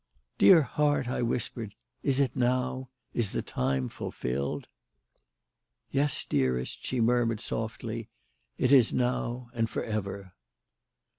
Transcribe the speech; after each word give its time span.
"Dear 0.39 0.63
heart," 0.63 1.07
I 1.07 1.21
whispered, 1.21 1.75
"is 2.01 2.19
it 2.19 2.35
now? 2.35 2.89
Is 3.13 3.33
the 3.33 3.43
time 3.43 3.87
fulfilled?" 3.87 4.67
"Yes, 5.91 6.25
dearest," 6.27 6.83
she 6.83 6.99
murmured 6.99 7.39
softly. 7.39 8.09
"It 8.57 8.71
is 8.73 8.91
now 8.93 9.51
and 9.53 9.69
for 9.69 9.83
ever." 9.83 10.33